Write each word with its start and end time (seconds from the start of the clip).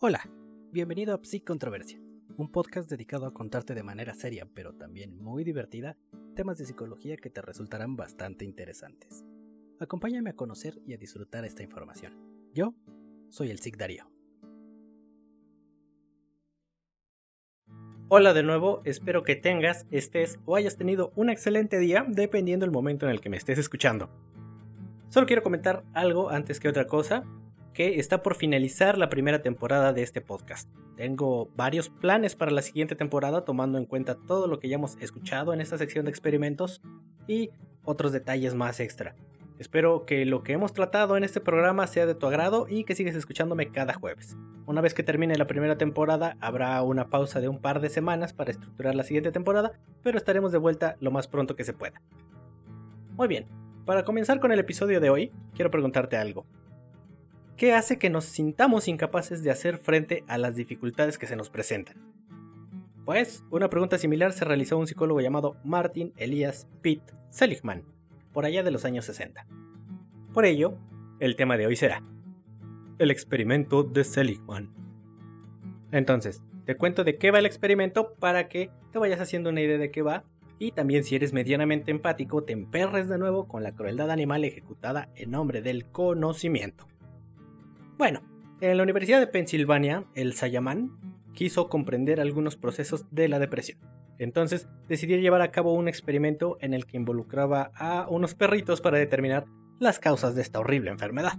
Hola, 0.00 0.30
bienvenido 0.70 1.12
a 1.12 1.18
Psic 1.20 1.42
Controversia, 1.42 1.98
un 2.36 2.52
podcast 2.52 2.88
dedicado 2.88 3.26
a 3.26 3.34
contarte 3.34 3.74
de 3.74 3.82
manera 3.82 4.14
seria, 4.14 4.46
pero 4.54 4.72
también 4.72 5.20
muy 5.20 5.42
divertida, 5.42 5.96
temas 6.36 6.56
de 6.56 6.66
psicología 6.66 7.16
que 7.16 7.30
te 7.30 7.42
resultarán 7.42 7.96
bastante 7.96 8.44
interesantes. 8.44 9.24
Acompáñame 9.80 10.30
a 10.30 10.36
conocer 10.36 10.78
y 10.86 10.94
a 10.94 10.98
disfrutar 10.98 11.44
esta 11.44 11.64
información. 11.64 12.12
Yo 12.54 12.76
soy 13.30 13.50
el 13.50 13.58
Psic 13.58 13.76
Darío. 13.76 14.08
Hola 18.06 18.34
de 18.34 18.44
nuevo, 18.44 18.82
espero 18.84 19.24
que 19.24 19.34
tengas, 19.34 19.84
estés 19.90 20.38
o 20.44 20.54
hayas 20.54 20.76
tenido 20.76 21.12
un 21.16 21.28
excelente 21.28 21.80
día, 21.80 22.06
dependiendo 22.08 22.64
del 22.64 22.72
momento 22.72 23.06
en 23.06 23.10
el 23.10 23.20
que 23.20 23.30
me 23.30 23.36
estés 23.36 23.58
escuchando. 23.58 24.10
Solo 25.08 25.26
quiero 25.26 25.42
comentar 25.42 25.82
algo 25.92 26.30
antes 26.30 26.60
que 26.60 26.68
otra 26.68 26.86
cosa, 26.86 27.24
que 27.72 27.98
está 27.98 28.22
por 28.22 28.34
finalizar 28.34 28.98
la 28.98 29.08
primera 29.08 29.42
temporada 29.42 29.92
de 29.92 30.02
este 30.02 30.20
podcast. 30.20 30.68
Tengo 30.96 31.48
varios 31.56 31.90
planes 31.90 32.34
para 32.34 32.50
la 32.50 32.62
siguiente 32.62 32.96
temporada 32.96 33.44
tomando 33.44 33.78
en 33.78 33.84
cuenta 33.84 34.16
todo 34.16 34.46
lo 34.46 34.58
que 34.58 34.68
ya 34.68 34.76
hemos 34.76 34.96
escuchado 35.00 35.52
en 35.52 35.60
esta 35.60 35.78
sección 35.78 36.04
de 36.04 36.10
experimentos 36.10 36.82
y 37.26 37.50
otros 37.84 38.12
detalles 38.12 38.54
más 38.54 38.80
extra. 38.80 39.14
Espero 39.58 40.06
que 40.06 40.24
lo 40.24 40.44
que 40.44 40.52
hemos 40.52 40.72
tratado 40.72 41.16
en 41.16 41.24
este 41.24 41.40
programa 41.40 41.86
sea 41.88 42.06
de 42.06 42.14
tu 42.14 42.26
agrado 42.26 42.66
y 42.68 42.84
que 42.84 42.94
sigas 42.94 43.16
escuchándome 43.16 43.72
cada 43.72 43.92
jueves. 43.92 44.36
Una 44.66 44.80
vez 44.80 44.94
que 44.94 45.02
termine 45.02 45.36
la 45.36 45.48
primera 45.48 45.76
temporada, 45.76 46.36
habrá 46.40 46.80
una 46.82 47.08
pausa 47.10 47.40
de 47.40 47.48
un 47.48 47.58
par 47.58 47.80
de 47.80 47.88
semanas 47.90 48.32
para 48.32 48.52
estructurar 48.52 48.94
la 48.94 49.02
siguiente 49.02 49.32
temporada, 49.32 49.72
pero 50.02 50.16
estaremos 50.16 50.52
de 50.52 50.58
vuelta 50.58 50.96
lo 51.00 51.10
más 51.10 51.26
pronto 51.26 51.56
que 51.56 51.64
se 51.64 51.72
pueda. 51.72 52.00
Muy 53.16 53.26
bien, 53.26 53.46
para 53.84 54.04
comenzar 54.04 54.38
con 54.38 54.52
el 54.52 54.60
episodio 54.60 55.00
de 55.00 55.10
hoy, 55.10 55.32
quiero 55.54 55.72
preguntarte 55.72 56.16
algo. 56.16 56.46
¿Qué 57.58 57.74
hace 57.74 57.98
que 57.98 58.08
nos 58.08 58.24
sintamos 58.24 58.86
incapaces 58.86 59.42
de 59.42 59.50
hacer 59.50 59.78
frente 59.78 60.22
a 60.28 60.38
las 60.38 60.54
dificultades 60.54 61.18
que 61.18 61.26
se 61.26 61.34
nos 61.34 61.50
presentan? 61.50 61.96
Pues, 63.04 63.42
una 63.50 63.68
pregunta 63.68 63.98
similar 63.98 64.32
se 64.32 64.44
realizó 64.44 64.76
a 64.76 64.78
un 64.78 64.86
psicólogo 64.86 65.20
llamado 65.20 65.56
Martin 65.64 66.12
Elias 66.16 66.68
Pitt 66.82 67.02
Seligman 67.30 67.82
por 68.32 68.44
allá 68.44 68.62
de 68.62 68.70
los 68.70 68.84
años 68.84 69.06
60. 69.06 69.44
Por 70.32 70.44
ello, 70.44 70.78
el 71.18 71.34
tema 71.34 71.56
de 71.56 71.66
hoy 71.66 71.74
será 71.74 72.04
el 73.00 73.10
experimento 73.10 73.82
de 73.82 74.04
Seligman. 74.04 74.70
Entonces, 75.90 76.44
te 76.64 76.76
cuento 76.76 77.02
de 77.02 77.16
qué 77.16 77.32
va 77.32 77.40
el 77.40 77.46
experimento 77.46 78.14
para 78.20 78.46
que 78.46 78.70
te 78.92 79.00
vayas 79.00 79.20
haciendo 79.20 79.50
una 79.50 79.62
idea 79.62 79.78
de 79.78 79.90
qué 79.90 80.02
va 80.02 80.22
y 80.60 80.70
también 80.70 81.02
si 81.02 81.16
eres 81.16 81.32
medianamente 81.32 81.90
empático 81.90 82.44
te 82.44 82.52
emperres 82.52 83.08
de 83.08 83.18
nuevo 83.18 83.48
con 83.48 83.64
la 83.64 83.74
crueldad 83.74 84.12
animal 84.12 84.44
ejecutada 84.44 85.08
en 85.16 85.32
nombre 85.32 85.60
del 85.60 85.86
conocimiento. 85.86 86.86
Bueno, 87.98 88.22
en 88.60 88.76
la 88.76 88.82
Universidad 88.82 89.20
de 89.20 89.26
Pensilvania, 89.26 90.04
el 90.14 90.32
Sayaman 90.32 90.92
quiso 91.34 91.68
comprender 91.68 92.20
algunos 92.20 92.56
procesos 92.56 93.04
de 93.10 93.28
la 93.28 93.38
depresión 93.38 93.78
entonces 94.18 94.68
decidió 94.88 95.16
llevar 95.16 95.42
a 95.42 95.52
cabo 95.52 95.72
un 95.72 95.88
experimento 95.88 96.58
en 96.60 96.74
el 96.74 96.86
que 96.86 96.96
involucraba 96.96 97.70
a 97.74 98.06
unos 98.08 98.34
perritos 98.34 98.80
para 98.80 98.98
determinar 98.98 99.46
las 99.78 100.00
causas 100.00 100.34
de 100.34 100.42
esta 100.42 100.58
horrible 100.58 100.90
enfermedad. 100.90 101.38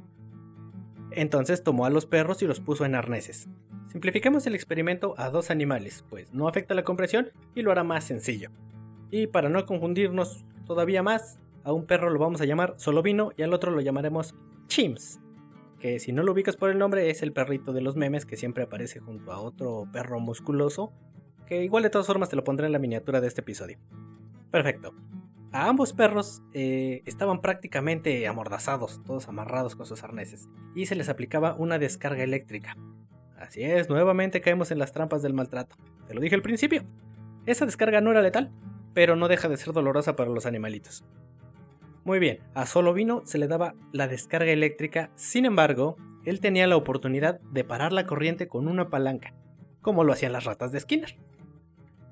Entonces 1.12 1.64
tomó 1.64 1.86
a 1.86 1.90
los 1.90 2.06
perros 2.06 2.42
y 2.42 2.48
los 2.48 2.62
puso 2.62 2.86
en 2.86 2.96
arneses. 2.96 3.50
Simplifiquemos 3.92 4.48
el 4.48 4.56
experimento 4.56 5.16
a 5.18 5.30
dos 5.30 5.50
animales, 5.50 6.06
pues 6.10 6.32
no 6.32 6.48
afecta 6.48 6.74
la 6.74 6.84
compresión 6.84 7.32
y 7.56 7.64
lo 7.64 7.72
hará 7.72 7.84
más 7.84 8.06
sencillo. 8.06 8.52
Y 9.12 9.28
para 9.28 9.50
no 9.50 9.66
confundirnos 9.66 10.46
todavía 10.66 11.04
más, 11.04 11.40
a 11.64 11.74
un 11.74 11.86
perro 11.86 12.10
lo 12.10 12.20
vamos 12.20 12.40
a 12.40 12.46
llamar 12.46 12.76
Solovino 12.78 13.32
y 13.36 13.42
al 13.42 13.54
otro 13.54 13.72
lo 13.72 13.82
llamaremos 13.82 14.36
Chimps, 14.68 15.20
que 15.80 16.00
si 16.00 16.12
no 16.12 16.24
lo 16.24 16.34
ubicas 16.34 16.58
por 16.58 16.70
el 16.70 16.78
nombre 16.78 17.10
es 17.10 17.22
el 17.24 17.34
perrito 17.34 17.74
de 17.74 17.82
los 17.82 17.96
memes 17.96 18.26
que 18.26 18.38
siempre 18.38 18.64
aparece 18.64 19.00
junto 19.00 19.32
a 19.32 19.40
otro 19.40 19.88
perro 19.92 20.20
musculoso 20.20 20.92
que 21.48 21.64
igual 21.64 21.84
de 21.84 21.90
todas 21.90 22.06
formas 22.06 22.30
te 22.30 22.36
lo 22.36 22.44
pondré 22.44 22.68
en 22.68 22.74
la 22.74 22.80
miniatura 22.80 23.22
de 23.22 23.28
este 23.28 23.42
episodio. 23.42 23.80
Perfecto. 24.52 24.94
A 25.52 25.68
ambos 25.68 25.94
perros 25.94 26.44
eh, 26.54 27.02
estaban 27.06 27.42
prácticamente 27.42 28.28
amordazados, 28.28 29.02
todos 29.04 29.28
amarrados 29.28 29.76
con 29.76 29.88
sus 29.88 30.04
arneses, 30.04 30.48
y 30.76 30.86
se 30.86 30.96
les 30.96 31.10
aplicaba 31.10 31.56
una 31.56 31.80
descarga 31.80 32.24
eléctrica. 32.24 32.78
Así 33.36 33.64
es, 33.64 33.90
nuevamente 33.90 34.42
caemos 34.42 34.70
en 34.70 34.78
las 34.78 34.92
trampas 34.92 35.24
del 35.24 35.34
maltrato. 35.34 35.76
Te 36.08 36.14
lo 36.14 36.22
dije 36.22 36.36
al 36.36 36.44
principio. 36.44 36.84
Esa 37.48 37.66
descarga 37.66 38.00
no 38.00 38.12
era 38.12 38.22
letal, 38.22 38.52
pero 38.94 39.16
no 39.16 39.28
deja 39.28 39.48
de 39.48 39.58
ser 39.58 39.74
dolorosa 39.74 40.16
para 40.16 40.30
los 40.30 40.46
animalitos. 40.46 41.04
Muy 42.10 42.18
bien, 42.18 42.40
a 42.56 42.66
Solo 42.66 42.92
Vino 42.96 43.22
se 43.28 43.38
le 43.38 43.48
daba 43.48 43.76
la 43.92 44.08
descarga 44.08 44.52
eléctrica, 44.52 45.12
sin 45.14 45.46
embargo, 45.46 45.96
él 46.26 46.40
tenía 46.40 46.66
la 46.66 46.76
oportunidad 46.76 47.40
de 47.52 47.64
parar 47.64 47.94
la 47.94 48.08
corriente 48.08 48.48
con 48.48 48.68
una 48.68 48.90
palanca, 48.90 49.36
como 49.84 50.04
lo 50.04 50.12
hacían 50.12 50.32
las 50.32 50.46
ratas 50.46 50.72
de 50.72 50.80
Skinner. 50.80 51.18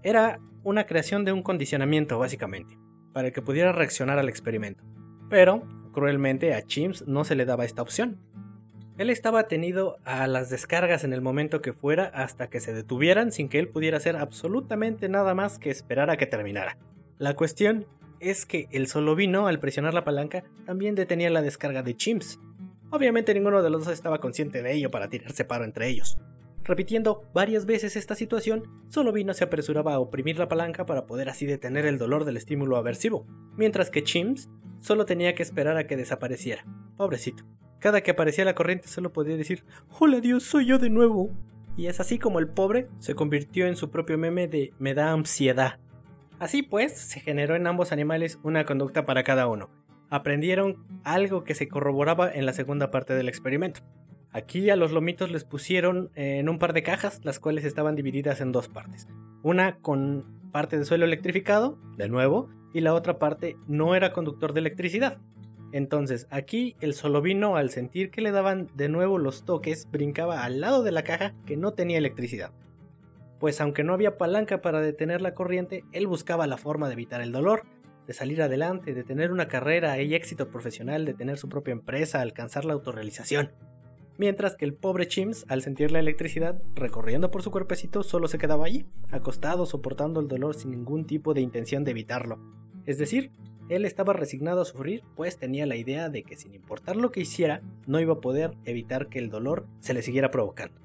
Era 0.03 0.39
una 0.63 0.85
creación 0.85 1.25
de 1.25 1.31
un 1.31 1.41
condicionamiento, 1.41 2.19
básicamente, 2.19 2.77
para 3.11 3.31
que 3.31 3.41
pudiera 3.41 3.71
reaccionar 3.71 4.19
al 4.19 4.29
experimento. 4.29 4.83
Pero, 5.31 5.63
cruelmente, 5.93 6.53
a 6.53 6.61
Chimps 6.61 7.07
no 7.07 7.23
se 7.23 7.33
le 7.33 7.45
daba 7.45 7.65
esta 7.65 7.81
opción. 7.81 8.19
Él 8.99 9.09
estaba 9.09 9.39
atenido 9.39 9.97
a 10.05 10.27
las 10.27 10.51
descargas 10.51 11.05
en 11.05 11.13
el 11.13 11.21
momento 11.21 11.59
que 11.63 11.73
fuera 11.73 12.05
hasta 12.13 12.51
que 12.51 12.59
se 12.59 12.71
detuvieran 12.71 13.31
sin 13.31 13.49
que 13.49 13.57
él 13.57 13.69
pudiera 13.69 13.97
hacer 13.97 14.15
absolutamente 14.15 15.09
nada 15.09 15.33
más 15.33 15.57
que 15.57 15.71
esperar 15.71 16.11
a 16.11 16.17
que 16.17 16.27
terminara. 16.27 16.77
La 17.17 17.33
cuestión 17.33 17.87
es 18.19 18.45
que 18.45 18.67
el 18.71 18.87
solo 18.87 19.15
vino, 19.15 19.47
al 19.47 19.59
presionar 19.59 19.93
la 19.93 20.03
palanca, 20.03 20.43
también 20.65 20.95
detenía 20.95 21.29
la 21.29 21.41
descarga 21.41 21.83
de 21.83 21.95
Chimps. 21.95 22.39
Obviamente 22.89 23.33
ninguno 23.33 23.61
de 23.61 23.69
los 23.69 23.85
dos 23.85 23.93
estaba 23.93 24.19
consciente 24.19 24.61
de 24.61 24.73
ello 24.73 24.91
para 24.91 25.09
tirarse 25.09 25.45
paro 25.45 25.65
entre 25.65 25.89
ellos. 25.89 26.17
Repitiendo 26.63 27.23
varias 27.33 27.65
veces 27.65 27.95
esta 27.95 28.13
situación, 28.13 28.63
solo 28.89 29.13
Vino 29.13 29.33
se 29.33 29.45
apresuraba 29.45 29.93
a 29.93 29.99
oprimir 29.99 30.37
la 30.37 30.49
palanca 30.49 30.85
para 30.85 31.05
poder 31.05 31.29
así 31.29 31.45
detener 31.45 31.85
el 31.85 31.97
dolor 31.97 32.25
del 32.25 32.35
estímulo 32.35 32.75
aversivo, 32.75 33.25
mientras 33.55 33.89
que 33.89 34.03
Chimps 34.03 34.49
solo 34.79 35.05
tenía 35.05 35.33
que 35.33 35.43
esperar 35.43 35.77
a 35.77 35.87
que 35.87 35.95
desapareciera. 35.95 36.65
Pobrecito. 36.97 37.45
Cada 37.79 38.01
que 38.01 38.11
aparecía 38.11 38.43
la 38.43 38.55
corriente 38.55 38.89
solo 38.89 39.13
podía 39.13 39.37
decir, 39.37 39.63
Hola 39.99 40.19
Dios, 40.19 40.43
soy 40.43 40.65
yo 40.65 40.77
de 40.77 40.89
nuevo. 40.89 41.29
Y 41.77 41.87
es 41.87 41.99
así 41.99 42.19
como 42.19 42.39
el 42.39 42.49
pobre 42.49 42.89
se 42.99 43.15
convirtió 43.15 43.67
en 43.67 43.77
su 43.77 43.89
propio 43.89 44.17
meme 44.17 44.47
de 44.47 44.73
me 44.77 44.93
da 44.93 45.11
ansiedad. 45.11 45.79
Así 46.39 46.61
pues, 46.61 46.93
se 46.93 47.19
generó 47.19 47.55
en 47.55 47.65
ambos 47.65 47.91
animales 47.91 48.39
una 48.43 48.65
conducta 48.65 49.05
para 49.05 49.23
cada 49.23 49.47
uno. 49.47 49.69
Aprendieron 50.09 50.85
algo 51.03 51.43
que 51.43 51.55
se 51.55 51.67
corroboraba 51.67 52.31
en 52.31 52.45
la 52.45 52.53
segunda 52.53 52.91
parte 52.91 53.13
del 53.13 53.27
experimento. 53.27 53.81
Aquí 54.31 54.69
a 54.69 54.75
los 54.75 54.91
lomitos 54.91 55.31
les 55.31 55.43
pusieron 55.43 56.11
eh, 56.15 56.37
en 56.39 56.47
un 56.47 56.59
par 56.59 56.73
de 56.73 56.83
cajas, 56.83 57.21
las 57.23 57.39
cuales 57.39 57.65
estaban 57.65 57.95
divididas 57.95 58.39
en 58.39 58.51
dos 58.51 58.67
partes. 58.67 59.07
Una 59.41 59.77
con 59.77 60.25
parte 60.51 60.77
de 60.77 60.85
suelo 60.85 61.05
electrificado, 61.05 61.79
de 61.97 62.07
nuevo, 62.07 62.49
y 62.73 62.81
la 62.81 62.93
otra 62.93 63.17
parte 63.17 63.57
no 63.67 63.95
era 63.95 64.13
conductor 64.13 64.53
de 64.53 64.59
electricidad. 64.59 65.17
Entonces 65.71 66.27
aquí 66.29 66.75
el 66.79 66.93
solovino 66.93 67.55
al 67.55 67.71
sentir 67.71 68.11
que 68.11 68.21
le 68.21 68.31
daban 68.31 68.69
de 68.75 68.89
nuevo 68.89 69.17
los 69.17 69.43
toques 69.43 69.89
brincaba 69.91 70.43
al 70.43 70.61
lado 70.61 70.83
de 70.83 70.91
la 70.91 71.03
caja 71.03 71.33
que 71.45 71.57
no 71.57 71.73
tenía 71.73 71.97
electricidad. 71.97 72.51
Pues 73.39 73.61
aunque 73.61 73.83
no 73.83 73.93
había 73.93 74.17
palanca 74.17 74.61
para 74.61 74.81
detener 74.81 75.21
la 75.21 75.33
corriente, 75.33 75.83
él 75.91 76.07
buscaba 76.07 76.47
la 76.47 76.57
forma 76.57 76.87
de 76.87 76.93
evitar 76.93 77.21
el 77.21 77.31
dolor, 77.31 77.63
de 78.07 78.13
salir 78.13 78.41
adelante, 78.41 78.93
de 78.93 79.03
tener 79.03 79.31
una 79.31 79.47
carrera 79.47 80.01
y 80.01 80.15
éxito 80.15 80.49
profesional, 80.49 81.05
de 81.05 81.13
tener 81.13 81.37
su 81.37 81.49
propia 81.49 81.73
empresa, 81.73 82.21
alcanzar 82.21 82.65
la 82.65 82.73
autorrealización 82.73 83.51
mientras 84.17 84.55
que 84.55 84.65
el 84.65 84.73
pobre 84.73 85.07
Chimps, 85.07 85.45
al 85.47 85.61
sentir 85.61 85.91
la 85.91 85.99
electricidad 85.99 86.61
recorriendo 86.75 87.31
por 87.31 87.43
su 87.43 87.51
cuerpecito, 87.51 88.03
solo 88.03 88.27
se 88.27 88.37
quedaba 88.37 88.65
allí, 88.65 88.85
acostado, 89.11 89.65
soportando 89.65 90.19
el 90.19 90.27
dolor 90.27 90.55
sin 90.55 90.71
ningún 90.71 91.05
tipo 91.05 91.33
de 91.33 91.41
intención 91.41 91.83
de 91.83 91.91
evitarlo. 91.91 92.39
Es 92.85 92.97
decir, 92.97 93.31
él 93.69 93.85
estaba 93.85 94.13
resignado 94.13 94.61
a 94.61 94.65
sufrir, 94.65 95.03
pues 95.15 95.37
tenía 95.37 95.65
la 95.65 95.75
idea 95.75 96.09
de 96.09 96.23
que 96.23 96.37
sin 96.37 96.53
importar 96.53 96.95
lo 96.95 97.11
que 97.11 97.21
hiciera, 97.21 97.61
no 97.85 97.99
iba 97.99 98.13
a 98.13 98.21
poder 98.21 98.51
evitar 98.65 99.07
que 99.07 99.19
el 99.19 99.29
dolor 99.29 99.67
se 99.79 99.93
le 99.93 100.01
siguiera 100.01 100.31
provocando. 100.31 100.79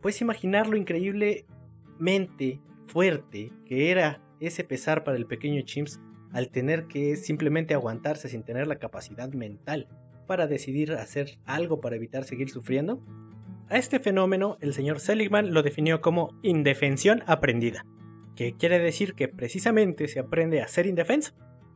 Puedes 0.00 0.20
imaginar 0.20 0.66
lo 0.66 0.76
increíblemente 1.98 2.60
fuerte 2.86 3.52
que 3.66 3.90
era 3.90 4.20
ese 4.40 4.64
pesar 4.64 5.04
para 5.04 5.16
el 5.16 5.26
pequeño 5.26 5.62
Chimps 5.62 6.00
al 6.32 6.50
tener 6.50 6.86
que 6.86 7.16
simplemente 7.16 7.74
aguantarse 7.74 8.28
sin 8.28 8.42
tener 8.42 8.66
la 8.66 8.78
capacidad 8.78 9.32
mental 9.32 9.88
para 10.26 10.46
decidir 10.46 10.92
hacer 10.92 11.38
algo 11.44 11.80
para 11.80 11.96
evitar 11.96 12.24
seguir 12.24 12.50
sufriendo? 12.50 13.00
A 13.68 13.78
este 13.78 14.00
fenómeno 14.00 14.58
el 14.60 14.74
señor 14.74 15.00
Seligman 15.00 15.54
lo 15.54 15.62
definió 15.62 16.00
como 16.00 16.38
indefensión 16.42 17.22
aprendida, 17.26 17.86
que 18.36 18.54
quiere 18.54 18.78
decir 18.78 19.14
que 19.14 19.28
precisamente 19.28 20.08
se 20.08 20.18
aprende 20.18 20.60
a 20.60 20.68
ser 20.68 20.86
indefenso 20.86 21.32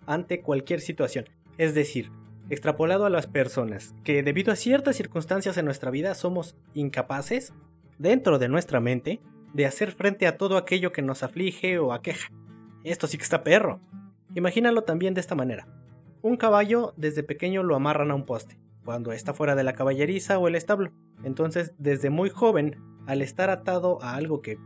ante 0.07 0.41
cualquier 0.41 0.81
situación, 0.81 1.27
es 1.57 1.75
decir, 1.75 2.11
extrapolado 2.51 3.07
a 3.07 3.11
las 3.11 3.27
personas 3.27 3.95
que 4.05 4.23
debido 4.23 4.53
a 4.53 4.57
ciertas 4.57 4.97
circunstancias 4.97 5.57
en 5.57 5.65
nuestra 5.65 5.91
vida 5.91 6.15
somos 6.15 6.57
incapaces, 6.75 7.53
dentro 7.99 8.39
de 8.39 8.49
nuestra 8.49 8.81
mente, 8.81 9.21
de 9.53 9.67
hacer 9.67 9.93
frente 9.93 10.27
a 10.27 10.37
todo 10.37 10.57
aquello 10.57 10.93
que 10.93 11.03
nos 11.03 11.23
aflige 11.23 11.79
o 11.79 11.93
aqueja. 11.93 12.31
Esto 12.85 13.07
sí 13.07 13.17
que 13.17 13.25
está 13.25 13.43
perro. 13.43 13.81
Imagínalo 14.35 14.83
también 14.83 15.15
de 15.15 15.21
esta 15.21 15.35
manera. 15.35 15.67
Un 16.23 16.37
caballo 16.37 16.95
desde 16.97 17.23
pequeño 17.23 17.63
lo 17.63 17.77
amarran 17.77 18.11
a 18.11 18.15
un 18.15 18.25
poste. 18.25 18.59
cuando 18.85 19.13
está 19.13 19.35
fuera 19.35 19.55
de 19.55 19.65
la 19.65 19.75
caballeriza 19.75 20.39
o 20.39 20.49
el 20.49 20.55
establo. 20.55 20.93
Entonces, 21.23 21.75
desde 21.77 22.09
muy 22.09 22.31
joven, 22.31 22.77
al 23.07 23.21
estar 23.21 23.51
atado 23.51 24.03
a 24.03 24.15
algo 24.15 24.41
que, 24.41 24.59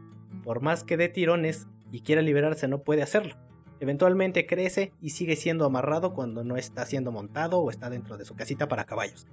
por 0.44 0.61
más 0.61 0.84
que 0.84 0.96
dé 0.96 1.08
tirones 1.08 1.67
y 1.90 2.02
quiera 2.02 2.23
liberarse, 2.23 2.69
no 2.69 2.84
puede 2.84 3.02
hacerlo. 3.02 3.34
Eventualmente 3.81 4.46
crece 4.46 4.93
y 5.00 5.11
sigue 5.11 5.34
siendo 5.34 5.64
amarrado 5.64 6.14
cuando 6.14 6.44
no 6.44 6.56
está 6.56 6.87
siendo 6.87 7.11
montado 7.11 7.58
o 7.58 7.69
está 7.69 7.90
dentro 7.90 8.17
de 8.17 8.25
su 8.25 8.37
casita 8.37 8.69
para 8.69 8.84
caballos. 8.84 9.26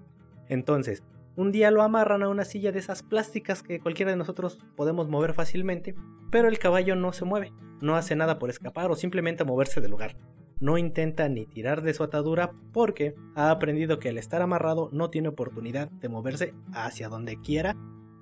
Entonces, 0.48 1.04
un 1.40 1.54
día 1.54 1.72
lo 1.72 1.84
amarran 1.84 2.22
a 2.22 2.28
una 2.28 2.44
silla 2.44 2.74
de 2.74 2.80
esas 2.80 3.02
plásticas 3.02 3.64
que 3.64 3.80
cualquiera 3.80 4.12
de 4.12 4.18
nosotros 4.18 4.60
podemos 4.76 5.08
mover 5.08 5.34
fácilmente, 5.34 5.96
pero 6.30 6.50
el 6.50 6.60
caballo 6.60 6.98
no 6.98 7.14
se 7.14 7.24
mueve, 7.24 7.54
no 7.80 7.96
hace 7.96 8.18
nada 8.18 8.40
por 8.40 8.50
escapar 8.50 8.92
o 8.92 8.96
simplemente 8.96 9.46
moverse 9.46 9.80
del 9.80 9.92
lugar. 9.92 10.18
No 10.60 10.78
intenta 10.78 11.30
ni 11.30 11.46
tirar 11.46 11.82
de 11.82 11.94
su 11.94 12.04
atadura 12.04 12.52
porque 12.74 13.16
ha 13.36 13.52
aprendido 13.52 14.00
que 14.00 14.10
al 14.10 14.18
estar 14.18 14.42
amarrado 14.42 14.90
no 14.92 15.10
tiene 15.10 15.30
oportunidad 15.30 15.90
de 15.90 16.10
moverse 16.10 16.54
hacia 16.74 17.08
donde 17.08 17.40
quiera 17.40 17.78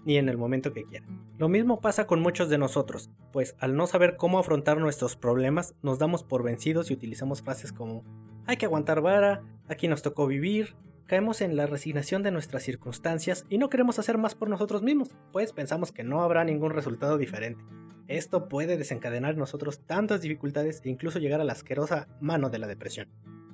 ni 0.05 0.17
en 0.17 0.29
el 0.29 0.37
momento 0.37 0.71
que 0.71 0.83
quiera. 0.83 1.07
Lo 1.39 1.49
mismo 1.49 1.81
pasa 1.81 2.05
con 2.05 2.21
muchos 2.21 2.49
de 2.49 2.59
nosotros, 2.59 3.09
pues 3.33 3.55
al 3.57 3.75
no 3.75 3.87
saber 3.87 4.15
cómo 4.17 4.37
afrontar 4.37 4.77
nuestros 4.77 5.15
problemas 5.15 5.73
nos 5.81 5.97
damos 5.97 6.23
por 6.23 6.43
vencidos 6.43 6.91
y 6.91 6.93
utilizamos 6.93 7.41
frases 7.41 7.73
como 7.73 8.03
hay 8.45 8.57
que 8.57 8.67
aguantar 8.67 9.01
vara, 9.01 9.41
aquí 9.67 9.87
nos 9.87 10.03
tocó 10.03 10.27
vivir, 10.27 10.75
caemos 11.07 11.42
en 11.42 11.56
la 11.56 11.65
resignación 11.65 12.21
de 12.21 12.31
nuestras 12.31 12.63
circunstancias 12.63 13.45
y 13.50 13.57
no 13.57 13.69
queremos 13.69 13.98
hacer 13.98 14.18
más 14.18 14.36
por 14.36 14.50
nosotros 14.50 14.83
mismos, 14.83 15.15
pues 15.31 15.54
pensamos 15.54 15.92
que 15.92 16.04
no 16.04 16.21
habrá 16.21 16.44
ningún 16.44 16.71
resultado 16.71 17.18
diferente. 17.18 17.63
Esto 18.07 18.48
puede 18.48 18.77
desencadenar 18.77 19.33
en 19.33 19.39
nosotros 19.39 19.80
tantas 19.86 20.21
dificultades 20.21 20.81
e 20.83 20.89
incluso 20.89 21.19
llegar 21.19 21.42
a 21.42 21.44
la 21.45 21.54
asquerosa 21.54 22.07
mano 22.21 22.50
de 22.50 22.59
la 22.59 22.68
depresión. 22.68 23.09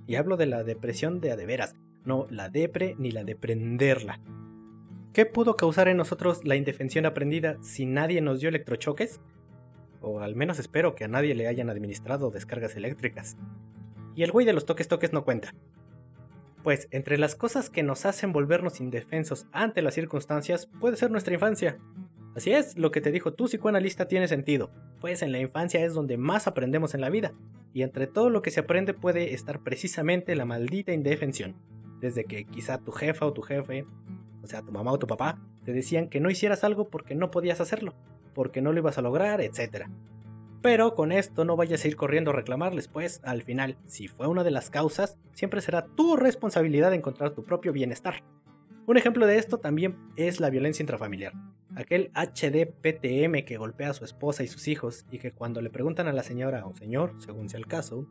Y 0.05 0.15
hablo 0.15 0.35
de 0.35 0.47
la 0.47 0.63
depresión 0.63 1.21
de 1.21 1.31
a 1.31 1.35
de 1.35 1.45
veras, 1.45 1.75
no 2.05 2.27
la 2.29 2.49
depre 2.49 2.95
ni 2.97 3.11
la 3.11 3.23
de 3.23 3.35
prenderla. 3.35 4.19
¿Qué 5.13 5.25
pudo 5.25 5.55
causar 5.55 5.87
en 5.87 5.97
nosotros 5.97 6.43
la 6.43 6.55
indefensión 6.55 7.05
aprendida 7.05 7.57
si 7.61 7.85
nadie 7.85 8.19
nos 8.19 8.39
dio 8.39 8.49
electrochoques? 8.49 9.21
O 10.01 10.19
al 10.19 10.35
menos 10.35 10.59
espero 10.59 10.95
que 10.95 11.05
a 11.05 11.07
nadie 11.07 11.35
le 11.35 11.47
hayan 11.47 11.69
administrado 11.69 12.31
descargas 12.31 12.75
eléctricas. 12.75 13.37
Y 14.15 14.23
el 14.23 14.31
güey 14.31 14.45
de 14.45 14.53
los 14.53 14.65
toques 14.65 14.87
toques 14.87 15.13
no 15.13 15.23
cuenta. 15.23 15.53
Pues 16.63 16.87
entre 16.91 17.17
las 17.17 17.35
cosas 17.35 17.69
que 17.69 17.83
nos 17.83 18.05
hacen 18.05 18.31
volvernos 18.31 18.79
indefensos 18.79 19.47
ante 19.51 19.81
las 19.81 19.93
circunstancias 19.93 20.69
puede 20.79 20.95
ser 20.95 21.11
nuestra 21.11 21.33
infancia. 21.33 21.77
Así 22.35 22.53
es, 22.53 22.77
lo 22.77 22.89
que 22.89 23.01
te 23.01 23.11
dijo 23.11 23.33
tu 23.33 23.45
psicoanalista 23.45 24.07
tiene 24.07 24.27
sentido, 24.27 24.71
pues 24.99 25.21
en 25.21 25.31
la 25.31 25.39
infancia 25.39 25.83
es 25.85 25.93
donde 25.93 26.17
más 26.17 26.47
aprendemos 26.47 26.95
en 26.95 27.01
la 27.01 27.09
vida, 27.09 27.33
y 27.73 27.83
entre 27.83 28.07
todo 28.07 28.29
lo 28.29 28.41
que 28.41 28.49
se 28.49 28.61
aprende 28.61 28.93
puede 28.93 29.33
estar 29.33 29.59
precisamente 29.59 30.35
la 30.35 30.45
maldita 30.45 30.93
indefensión, 30.93 31.55
desde 31.99 32.23
que 32.25 32.45
quizá 32.45 32.79
tu 32.79 32.91
jefa 32.91 33.25
o 33.27 33.33
tu 33.33 33.43
jefe, 33.43 33.85
o 34.41 34.47
sea 34.47 34.63
tu 34.63 34.71
mamá 34.71 34.91
o 34.91 34.99
tu 34.99 35.05
papá, 35.05 35.39
te 35.63 35.73
decían 35.73 36.09
que 36.09 36.21
no 36.21 36.31
hicieras 36.31 36.63
algo 36.63 36.89
porque 36.89 37.13
no 37.13 37.29
podías 37.29 37.61
hacerlo, 37.61 37.93
porque 38.33 38.61
no 38.61 38.71
lo 38.71 38.79
ibas 38.79 38.97
a 38.97 39.03
lograr, 39.03 39.39
etc. 39.41 39.87
Pero 40.63 40.95
con 40.95 41.11
esto 41.11 41.43
no 41.43 41.57
vayas 41.57 41.83
a 41.83 41.89
ir 41.89 41.97
corriendo 41.97 42.31
a 42.31 42.33
reclamarles, 42.33 42.87
pues 42.87 43.19
al 43.25 43.43
final, 43.43 43.77
si 43.85 44.07
fue 44.07 44.27
una 44.27 44.45
de 44.45 44.51
las 44.51 44.69
causas, 44.69 45.17
siempre 45.33 45.59
será 45.59 45.85
tu 45.85 46.15
responsabilidad 46.15 46.93
encontrar 46.93 47.31
tu 47.31 47.43
propio 47.43 47.73
bienestar. 47.73 48.23
Un 48.87 48.95
ejemplo 48.95 49.27
de 49.27 49.37
esto 49.37 49.57
también 49.57 49.97
es 50.15 50.39
la 50.39 50.49
violencia 50.49 50.81
intrafamiliar. 50.81 51.33
Aquel 51.75 52.11
HDPTM 52.15 53.43
que 53.43 53.57
golpea 53.57 53.89
a 53.89 53.93
su 53.93 54.05
esposa 54.05 54.41
y 54.43 54.47
sus 54.47 54.69
hijos 54.69 55.05
y 55.11 55.19
que 55.19 55.33
cuando 55.33 55.61
le 55.61 55.69
preguntan 55.69 56.07
a 56.07 56.13
la 56.13 56.23
señora 56.23 56.65
o 56.65 56.73
señor, 56.73 57.13
según 57.17 57.49
sea 57.49 57.59
el 57.59 57.67
caso, 57.67 58.07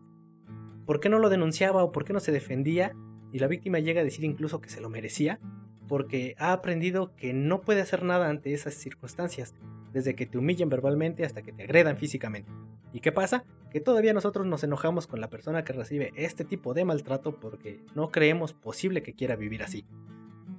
por 0.84 1.00
qué 1.00 1.08
no 1.08 1.20
lo 1.20 1.31
denunciaba 1.31 1.82
o 1.82 1.90
por 1.90 2.04
qué 2.04 2.12
no 2.12 2.20
se 2.20 2.32
defendía, 2.32 2.93
y 3.32 3.38
la 3.38 3.49
víctima 3.49 3.78
llega 3.78 4.02
a 4.02 4.04
decir 4.04 4.26
incluso 4.26 4.60
que 4.60 4.69
se 4.69 4.82
lo 4.82 4.90
merecía, 4.90 5.40
porque 5.88 6.34
ha 6.38 6.52
aprendido 6.52 7.16
que 7.16 7.32
no 7.32 7.62
puede 7.62 7.81
hacer 7.81 8.02
nada 8.02 8.28
ante 8.28 8.52
esas 8.52 8.75
circunstancias, 8.75 9.54
desde 9.93 10.15
que 10.15 10.27
te 10.27 10.39
humillen 10.39 10.69
verbalmente 10.69 11.25
hasta 11.25 11.43
que 11.43 11.53
te 11.53 11.65
agredan 11.65 11.97
físicamente. 11.97 12.50
¿Y 12.93 13.00
qué 13.00 13.12
pasa? 13.12 13.44
Que 13.71 13.81
todavía 13.81 14.12
nosotros 14.12 14.47
nos 14.47 14.65
enojamos 14.65 15.06
con 15.06 15.21
la 15.21 15.31
persona 15.31 15.65
que 15.65 15.73
recibe 15.73 16.12
este 16.17 16.44
tipo 16.44 16.75
de 16.75 16.85
maltrato 16.85 17.39
porque 17.41 17.81
no 17.94 18.11
creemos 18.11 18.53
posible 18.53 19.03
que 19.03 19.15
quiera 19.15 19.37
vivir 19.37 19.62
así. 19.62 19.87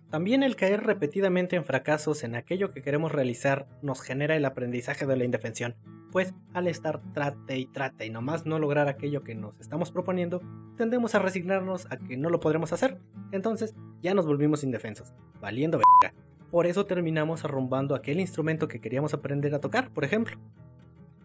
También 0.10 0.44
el 0.44 0.56
caer 0.56 0.84
repetidamente 0.84 1.56
en 1.56 1.66
fracasos 1.66 2.24
en 2.24 2.36
aquello 2.36 2.72
que 2.72 2.84
queremos 2.84 3.12
realizar 3.12 3.68
nos 3.82 4.02
genera 4.02 4.36
el 4.36 4.46
aprendizaje 4.46 5.08
de 5.08 5.18
la 5.18 5.24
indefensión, 5.24 5.76
pues 6.12 6.36
al 6.54 6.68
estar 6.68 7.02
trate 7.14 7.58
y 7.58 7.66
trate 7.66 8.06
y 8.06 8.12
nomás 8.12 8.46
no 8.46 8.60
lograr 8.60 8.88
aquello 8.88 9.24
que 9.24 9.34
nos 9.34 9.60
estamos 9.60 9.92
proponiendo, 9.92 10.44
tendemos 10.78 11.16
a 11.16 11.20
resignarnos 11.20 11.88
a 11.92 11.98
que 11.98 12.16
no 12.16 12.30
lo 12.30 12.40
podremos 12.40 12.72
hacer, 12.72 13.00
entonces 13.32 13.74
ya 14.04 14.14
nos 14.14 14.28
volvimos 14.28 14.64
indefensos, 14.64 15.14
valiendo 15.42 15.80
verga. 15.80 16.16
Por 16.54 16.68
eso 16.68 16.86
terminamos 16.86 17.44
arrumbando 17.44 17.96
aquel 17.96 18.20
instrumento 18.20 18.68
que 18.68 18.80
queríamos 18.80 19.16
aprender 19.16 19.56
a 19.56 19.60
tocar, 19.60 19.90
por 19.90 20.04
ejemplo. 20.04 20.38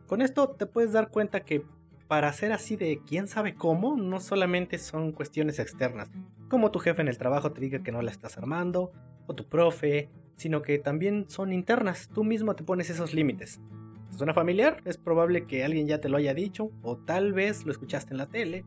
Con 0.06 0.22
esto 0.22 0.48
te 0.48 0.64
puedes 0.64 0.92
dar 0.92 1.10
cuenta 1.10 1.44
que 1.44 1.66
para 2.06 2.32
ser 2.32 2.50
así 2.50 2.76
de 2.76 3.02
quién 3.06 3.28
sabe 3.28 3.54
cómo, 3.54 3.94
no 3.94 4.20
solamente 4.20 4.78
son 4.78 5.12
cuestiones 5.12 5.58
externas, 5.58 6.10
como 6.48 6.70
tu 6.70 6.78
jefe 6.78 7.02
en 7.02 7.08
el 7.08 7.19
trabajo 7.19 7.52
te 7.52 7.60
diga 7.60 7.82
que 7.82 7.92
no 7.92 8.00
la 8.00 8.10
estás 8.10 8.38
armando, 8.38 8.90
o 9.26 9.34
tu 9.34 9.46
profe, 9.46 10.08
sino 10.36 10.62
que 10.62 10.78
también 10.78 11.26
son 11.28 11.52
internas, 11.52 12.08
tú 12.08 12.25
mismo 12.25 12.56
te 12.56 12.64
pones 12.64 12.88
esos 12.88 13.12
límites. 13.12 13.60
¿Es 14.10 14.16
zona 14.16 14.32
familiar? 14.32 14.80
Es 14.86 14.96
probable 14.96 15.44
que 15.44 15.62
alguien 15.62 15.86
ya 15.86 16.00
te 16.00 16.08
lo 16.08 16.16
haya 16.16 16.32
dicho, 16.32 16.70
o 16.80 16.96
tal 16.96 17.34
vez 17.34 17.66
lo 17.66 17.72
escuchaste 17.72 18.14
en 18.14 18.16
la 18.16 18.30
tele, 18.30 18.64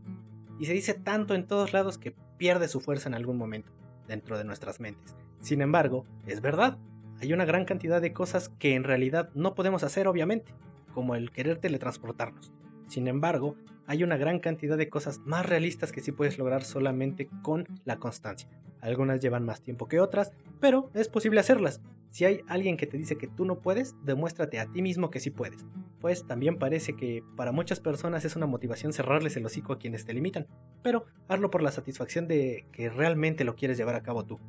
y 0.59 0.65
se 0.65 0.73
dice 0.73 0.93
tanto 0.93 1.33
en 1.33 1.47
todos 1.47 1.73
lados 1.73 1.97
que 1.97 2.13
pierde 2.37 2.67
su 2.67 2.81
fuerza 2.81 3.09
en 3.09 3.15
algún 3.15 3.37
momento 3.37 3.71
dentro 4.07 4.37
de 4.37 4.43
nuestras 4.43 4.79
mentes. 4.79 5.15
Sin 5.41 5.61
embargo, 5.61 6.05
es 6.25 6.39
verdad, 6.41 6.77
hay 7.19 7.33
una 7.33 7.45
gran 7.45 7.65
cantidad 7.65 8.01
de 8.01 8.13
cosas 8.13 8.49
que 8.59 8.75
en 8.75 8.83
realidad 8.83 9.29
no 9.35 9.53
podemos 9.53 9.83
hacer 9.83 10.07
obviamente, 10.07 10.53
como 10.93 11.15
el 11.15 11.31
querer 11.31 11.57
teletransportarnos. 11.57 12.53
Sin 12.87 13.07
embargo, 13.07 13.55
hay 13.87 14.03
una 14.03 14.17
gran 14.17 14.39
cantidad 14.39 14.77
de 14.77 14.89
cosas 14.89 15.19
más 15.19 15.45
realistas 15.45 15.91
que 15.91 16.01
sí 16.01 16.11
puedes 16.11 16.37
lograr 16.37 16.63
solamente 16.63 17.29
con 17.41 17.67
la 17.85 17.97
constancia. 17.97 18.49
Algunas 18.81 19.21
llevan 19.21 19.45
más 19.45 19.61
tiempo 19.61 19.87
que 19.87 19.99
otras, 19.99 20.31
pero 20.59 20.89
es 20.93 21.09
posible 21.09 21.39
hacerlas. 21.39 21.81
Si 22.09 22.25
hay 22.25 22.41
alguien 22.47 22.77
que 22.77 22.87
te 22.87 22.97
dice 22.97 23.17
que 23.17 23.27
tú 23.27 23.45
no 23.45 23.59
puedes, 23.59 23.95
demuéstrate 24.03 24.59
a 24.59 24.65
ti 24.65 24.81
mismo 24.81 25.11
que 25.11 25.19
sí 25.19 25.29
puedes. 25.29 25.65
Pues 25.99 26.25
también 26.25 26.57
parece 26.57 26.95
que 26.95 27.23
para 27.37 27.51
muchas 27.51 27.79
personas 27.79 28.25
es 28.25 28.35
una 28.35 28.47
motivación 28.47 28.91
cerrarles 28.91 29.37
el 29.37 29.45
hocico 29.45 29.73
a 29.73 29.79
quienes 29.79 30.05
te 30.05 30.13
limitan, 30.13 30.47
pero 30.81 31.05
hazlo 31.27 31.51
por 31.51 31.61
la 31.61 31.71
satisfacción 31.71 32.27
de 32.27 32.65
que 32.71 32.89
realmente 32.89 33.43
lo 33.43 33.55
quieres 33.55 33.77
llevar 33.77 33.95
a 33.95 34.03
cabo 34.03 34.25
tú. 34.25 34.39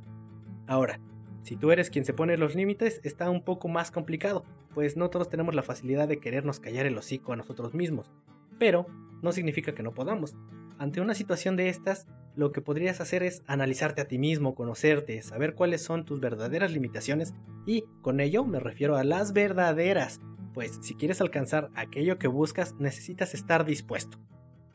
Ahora, 0.73 0.99
si 1.43 1.55
tú 1.55 1.71
eres 1.71 1.91
quien 1.91 2.07
se 2.07 2.15
pone 2.15 2.39
los 2.39 2.55
límites, 2.55 3.03
está 3.05 3.29
un 3.29 3.45
poco 3.45 3.69
más 3.69 3.91
complicado, 3.91 4.43
pues 4.73 4.97
no 4.97 5.11
todos 5.11 5.29
tenemos 5.29 5.55
la 5.55 5.63
facilidad 5.63 6.09
de 6.09 6.19
querernos 6.19 6.61
callar 6.61 6.87
el 6.87 6.97
hocico 6.97 7.35
a 7.35 7.37
nosotros 7.37 7.75
mismos. 7.75 8.11
Pero 8.59 8.87
no 9.21 9.33
significa 9.33 9.75
que 9.75 9.83
no 9.83 9.93
podamos. 9.93 10.35
Ante 10.79 11.03
una 11.03 11.13
situación 11.13 11.57
de 11.57 11.69
estas, 11.69 12.07
lo 12.37 12.53
que 12.53 12.63
podrías 12.63 13.03
hacer 13.03 13.23
es 13.23 13.43
analizarte 13.47 14.01
a 14.01 14.09
ti 14.09 14.17
mismo, 14.17 14.55
conocerte, 14.55 15.21
saber 15.21 15.55
cuáles 15.55 15.83
son 15.83 16.07
tus 16.07 16.21
verdaderas 16.21 16.73
limitaciones 16.73 17.35
y 17.67 17.85
con 18.01 18.19
ello 18.19 18.47
me 18.47 18.61
refiero 18.61 18.97
a 18.97 19.05
las 19.05 19.35
verdaderas, 19.35 20.23
pues 20.55 20.79
si 20.81 20.95
quieres 20.95 21.21
alcanzar 21.21 21.69
aquello 21.75 22.19
que 22.19 22.29
buscas 22.29 22.77
necesitas 22.79 23.35
estar 23.35 23.67
dispuesto. 23.67 24.17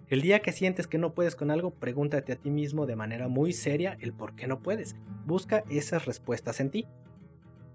El 0.10 0.22
día 0.22 0.40
que 0.40 0.54
sientes 0.54 0.88
que 0.88 0.98
no 0.98 1.14
puedes 1.14 1.36
con 1.36 1.52
algo, 1.52 1.72
pregúntate 1.72 2.32
a 2.32 2.38
ti 2.38 2.50
mismo 2.50 2.86
de 2.86 2.96
manera 2.96 3.28
muy 3.28 3.52
seria 3.52 3.98
el 4.00 4.14
por 4.14 4.36
qué 4.36 4.48
no 4.48 4.62
puedes. 4.62 4.96
Busca 5.26 5.66
esas 5.70 6.06
respuestas 6.06 6.62
en 6.62 6.70
ti. 6.70 6.88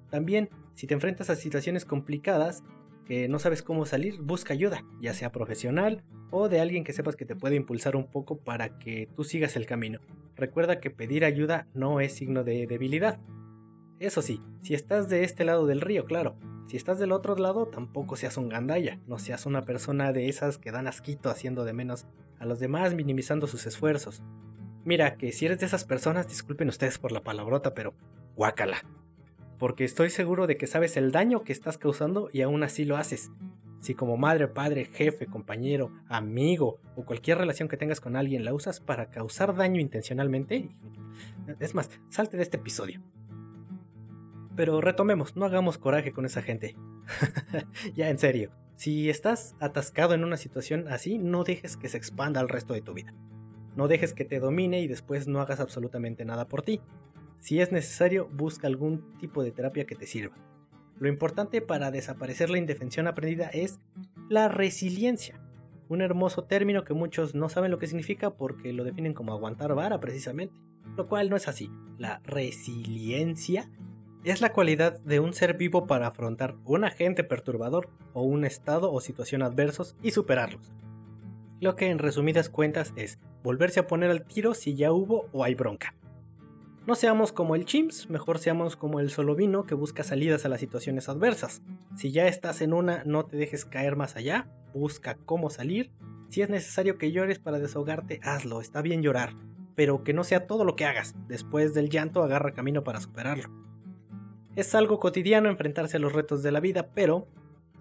También, 0.09 0.49
si 0.75 0.87
te 0.87 0.95
enfrentas 0.95 1.29
a 1.29 1.37
situaciones 1.37 1.85
complicadas 1.85 2.63
que 3.05 3.29
no 3.29 3.39
sabes 3.39 3.63
cómo 3.63 3.85
salir, 3.85 4.19
busca 4.19 4.55
ayuda, 4.55 4.83
ya 5.01 5.13
sea 5.13 5.31
profesional 5.31 6.05
o 6.31 6.49
de 6.49 6.61
alguien 6.61 6.85
que 6.85 6.95
sepas 6.95 7.17
que 7.17 7.27
te 7.27 7.37
puede 7.37 7.57
impulsar 7.57 7.97
un 7.97 8.07
poco 8.07 8.39
para 8.39 8.79
que 8.79 9.11
tú 9.15 9.25
sigas 9.25 9.55
el 9.57 9.67
camino. 9.67 10.01
Recuerda 10.35 10.81
que 10.81 10.91
pedir 10.91 11.27
ayuda 11.27 11.69
no 11.75 12.01
es 12.01 12.15
signo 12.15 12.45
de 12.45 12.67
debilidad. 12.67 13.21
Eso 13.99 14.23
sí, 14.23 14.41
si 14.63 14.73
estás 14.73 15.11
de 15.11 15.25
este 15.25 15.45
lado 15.45 15.67
del 15.67 15.83
río, 15.83 16.07
claro, 16.07 16.37
si 16.67 16.79
estás 16.79 16.99
del 16.99 17.13
otro 17.13 17.37
lado, 17.37 17.67
tampoco 17.67 18.17
seas 18.17 18.39
un 18.39 18.49
gandaya, 18.49 18.99
no 19.07 19.19
seas 19.19 19.45
una 19.45 19.63
persona 19.67 20.13
de 20.13 20.31
esas 20.31 20.57
que 20.57 20.73
dan 20.73 20.87
asquito 20.87 21.29
haciendo 21.29 21.65
de 21.65 21.75
menos 21.75 22.07
a 22.43 22.47
los 22.47 22.59
demás, 22.59 22.95
minimizando 22.95 23.47
sus 23.47 23.67
esfuerzos. 23.67 24.21
Mira, 24.85 25.17
que 25.17 25.31
si 25.31 25.47
eres 25.47 25.61
de 25.61 25.67
esas 25.67 25.85
personas, 25.85 26.27
disculpen 26.27 26.69
ustedes 26.69 26.99
por 26.99 27.13
la 27.13 27.23
palabrota, 27.23 27.73
pero 27.73 27.95
guácala. 28.35 28.85
Porque 29.59 29.85
estoy 29.85 30.11
seguro 30.11 30.49
de 30.49 30.57
que 30.57 30.67
sabes 30.67 30.97
el 30.97 31.13
daño 31.13 31.45
que 31.45 31.53
estás 31.53 31.79
causando 31.79 32.29
y 32.33 32.43
aún 32.43 32.65
así 32.65 32.85
lo 32.85 32.97
haces. 32.97 33.31
Si 33.79 33.95
como 33.95 34.17
madre, 34.17 34.49
padre, 34.49 34.87
jefe, 34.87 35.27
compañero, 35.27 35.93
amigo 36.09 36.81
o 36.97 37.05
cualquier 37.05 37.39
relación 37.39 37.69
que 37.69 37.77
tengas 37.77 38.01
con 38.01 38.17
alguien 38.17 38.45
la 38.45 38.55
usas 38.55 38.81
para 38.81 39.07
causar 39.07 39.55
daño 39.55 39.81
intencionalmente, 39.81 40.69
es 41.61 41.75
más, 41.77 41.91
salte 42.09 42.37
de 42.37 42.43
este 42.43 42.57
episodio. 42.57 43.01
Pero 44.57 44.81
retomemos, 44.81 45.37
no 45.37 45.45
hagamos 45.45 45.79
coraje 45.79 46.13
con 46.13 46.27
esa 46.27 46.43
gente. 46.43 46.75
ya 47.95 48.11
en 48.11 48.19
serio, 48.19 48.51
si 48.77 49.11
estás 49.11 49.55
atascado 49.61 50.15
en 50.15 50.25
una 50.25 50.37
situación 50.37 50.89
así, 50.89 51.19
no 51.19 51.45
dejes 51.45 51.77
que 51.77 51.89
se 51.89 51.97
expanda 51.97 52.41
al 52.41 52.49
resto 52.49 52.75
de 52.75 52.83
tu 52.83 52.95
vida. 52.95 53.15
No 53.77 53.89
dejes 53.89 54.13
que 54.13 54.25
te 54.25 54.41
domine 54.41 54.81
y 54.81 54.89
después 54.89 55.29
no 55.29 55.41
hagas 55.41 55.61
absolutamente 55.61 56.25
nada 56.25 56.49
por 56.49 56.63
ti. 56.63 56.81
Si 57.39 57.61
es 57.61 57.73
necesario, 57.73 58.29
busca 58.29 58.67
algún 58.67 59.17
tipo 59.19 59.43
de 59.43 59.53
terapia 59.53 59.87
que 59.87 59.95
te 59.95 60.07
sirva. 60.07 60.37
Lo 60.99 61.09
importante 61.09 61.61
para 61.61 61.91
desaparecer 61.91 62.51
la 62.51 62.59
indefensión 62.59 63.07
aprendida 63.07 63.49
es 63.49 63.81
la 64.29 64.49
resiliencia. 64.49 65.41
Un 65.89 66.01
hermoso 66.01 66.45
término 66.45 66.85
que 66.85 66.95
muchos 66.95 67.35
no 67.35 67.49
saben 67.49 67.71
lo 67.71 67.79
que 67.79 67.87
significa 67.87 68.31
porque 68.31 68.73
lo 68.73 68.85
definen 68.85 69.15
como 69.15 69.33
aguantar 69.33 69.75
vara 69.75 70.01
precisamente, 70.01 70.55
lo 70.97 71.09
cual 71.09 71.31
no 71.31 71.37
es 71.37 71.49
así. 71.49 71.71
La 71.99 72.21
resiliencia 72.25 73.69
es 74.25 74.41
la 74.41 74.53
cualidad 74.53 75.01
de 75.01 75.21
un 75.21 75.35
ser 75.35 75.57
vivo 75.57 75.87
para 75.87 76.07
afrontar 76.07 76.55
un 76.65 76.85
agente 76.85 77.25
perturbador 77.25 77.89
o 78.13 78.23
un 78.23 78.45
estado 78.45 78.93
o 78.93 79.01
situación 79.01 79.43
adversos 79.43 79.97
y 80.03 80.13
superarlos. 80.13 80.73
Lo 81.61 81.77
que 81.77 81.91
en 81.91 81.99
resumidas 81.99 82.49
cuentas 82.49 82.93
es 82.97 83.19
volverse 83.43 83.81
a 83.81 83.87
poner 83.87 84.11
al 84.11 84.25
tiro 84.25 84.55
si 84.55 84.75
ya 84.75 84.93
hubo 84.93 85.29
o 85.33 85.45
hay 85.45 85.55
bronca. 85.55 85.95
No 86.87 86.97
seamos 86.97 87.31
como 87.31 87.55
el 87.55 87.65
chimps, 87.65 88.11
mejor 88.11 88.39
seamos 88.39 88.75
como 88.75 88.99
el 88.99 89.11
solovino 89.11 89.65
que 89.65 89.77
busca 89.77 90.03
salidas 90.03 90.45
a 90.45 90.49
las 90.49 90.59
situaciones 90.59 91.09
adversas. 91.09 91.63
Si 91.97 92.11
ya 92.11 92.27
estás 92.27 92.61
en 92.61 92.73
una, 92.73 93.05
no 93.05 93.25
te 93.25 93.37
dejes 93.37 93.65
caer 93.65 93.95
más 93.95 94.17
allá, 94.17 94.49
busca 94.75 95.17
cómo 95.25 95.51
salir. 95.51 95.93
Si 96.29 96.43
es 96.43 96.49
necesario 96.49 96.99
que 96.99 97.13
llores 97.13 97.39
para 97.39 97.61
desahogarte, 97.61 98.19
hazlo, 98.25 98.61
está 98.61 98.83
bien 98.83 99.03
llorar, 99.03 99.35
pero 99.77 100.03
que 100.03 100.13
no 100.13 100.25
sea 100.25 100.47
todo 100.49 100.65
lo 100.65 100.75
que 100.75 100.85
hagas. 100.85 101.15
Después 101.29 101.75
del 101.75 101.89
llanto, 101.89 102.25
agarra 102.25 102.53
camino 102.53 102.83
para 102.83 103.01
superarlo. 103.01 103.72
Es 104.55 104.75
algo 104.75 105.01
cotidiano 105.01 105.49
enfrentarse 105.49 105.97
a 105.97 106.01
los 106.01 106.13
retos 106.13 106.43
de 106.43 106.53
la 106.53 106.61
vida, 106.61 106.91
pero 106.95 107.27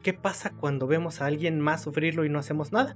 ¿qué 0.01 0.13
pasa 0.13 0.51
cuando 0.51 0.87
vemos 0.87 1.21
a 1.21 1.25
alguien 1.25 1.59
más 1.59 1.83
sufrirlo 1.83 2.23
y 2.23 2.29
no 2.29 2.39
hacemos 2.39 2.71
nada? 2.71 2.95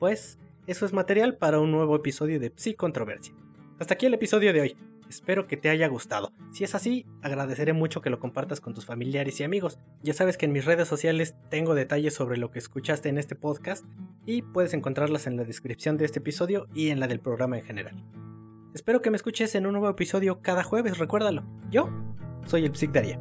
Pues 0.00 0.38
eso 0.66 0.84
es 0.84 0.92
material 0.92 1.36
para 1.36 1.60
un 1.60 1.70
nuevo 1.70 1.94
episodio 1.94 2.40
de 2.40 2.52
Controversia. 2.76 3.34
Hasta 3.78 3.94
aquí 3.94 4.06
el 4.06 4.14
episodio 4.14 4.52
de 4.52 4.60
hoy. 4.60 4.76
Espero 5.08 5.46
que 5.46 5.56
te 5.56 5.70
haya 5.70 5.86
gustado. 5.86 6.32
Si 6.52 6.64
es 6.64 6.74
así, 6.74 7.06
agradeceré 7.22 7.72
mucho 7.72 8.02
que 8.02 8.10
lo 8.10 8.18
compartas 8.18 8.60
con 8.60 8.74
tus 8.74 8.84
familiares 8.84 9.38
y 9.38 9.44
amigos. 9.44 9.78
Ya 10.02 10.12
sabes 10.12 10.36
que 10.36 10.46
en 10.46 10.52
mis 10.52 10.64
redes 10.64 10.88
sociales 10.88 11.36
tengo 11.50 11.76
detalles 11.76 12.14
sobre 12.14 12.36
lo 12.36 12.50
que 12.50 12.58
escuchaste 12.58 13.08
en 13.08 13.16
este 13.16 13.36
podcast 13.36 13.86
y 14.26 14.42
puedes 14.42 14.74
encontrarlas 14.74 15.28
en 15.28 15.36
la 15.36 15.44
descripción 15.44 15.98
de 15.98 16.04
este 16.04 16.18
episodio 16.18 16.66
y 16.74 16.88
en 16.88 16.98
la 16.98 17.06
del 17.06 17.20
programa 17.20 17.58
en 17.58 17.64
general. 17.64 18.04
Espero 18.74 19.00
que 19.00 19.10
me 19.10 19.16
escuches 19.16 19.54
en 19.54 19.66
un 19.66 19.72
nuevo 19.72 19.88
episodio 19.88 20.42
cada 20.42 20.64
jueves, 20.64 20.98
recuérdalo. 20.98 21.44
Yo 21.70 21.88
soy 22.48 22.64
el 22.64 22.74
Psic 22.74 22.90
Daria. 22.92 23.20